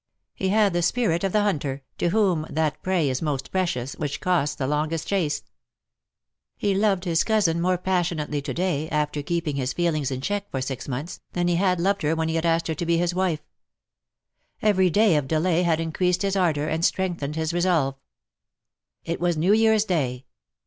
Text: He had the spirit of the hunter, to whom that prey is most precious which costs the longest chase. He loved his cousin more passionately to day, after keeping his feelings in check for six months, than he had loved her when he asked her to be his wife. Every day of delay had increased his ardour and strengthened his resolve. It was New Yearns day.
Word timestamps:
He 0.33 0.47
had 0.49 0.73
the 0.73 0.81
spirit 0.81 1.23
of 1.23 1.31
the 1.31 1.43
hunter, 1.43 1.83
to 1.99 2.07
whom 2.09 2.47
that 2.49 2.81
prey 2.81 3.07
is 3.07 3.21
most 3.21 3.51
precious 3.51 3.93
which 3.97 4.19
costs 4.19 4.55
the 4.55 4.65
longest 4.65 5.07
chase. 5.07 5.43
He 6.57 6.73
loved 6.73 7.05
his 7.05 7.23
cousin 7.23 7.61
more 7.61 7.77
passionately 7.77 8.41
to 8.41 8.53
day, 8.55 8.89
after 8.89 9.21
keeping 9.21 9.57
his 9.57 9.73
feelings 9.73 10.09
in 10.09 10.19
check 10.19 10.49
for 10.49 10.59
six 10.59 10.87
months, 10.87 11.21
than 11.33 11.47
he 11.47 11.57
had 11.57 11.79
loved 11.79 12.01
her 12.01 12.15
when 12.15 12.29
he 12.29 12.37
asked 12.39 12.65
her 12.67 12.73
to 12.73 12.85
be 12.87 12.97
his 12.97 13.13
wife. 13.13 13.41
Every 14.59 14.89
day 14.89 15.17
of 15.17 15.27
delay 15.27 15.61
had 15.61 15.79
increased 15.79 16.23
his 16.23 16.35
ardour 16.35 16.67
and 16.67 16.83
strengthened 16.83 17.35
his 17.35 17.53
resolve. 17.53 17.93
It 19.05 19.19
was 19.19 19.37
New 19.37 19.53
Yearns 19.53 19.85
day. 19.85 20.25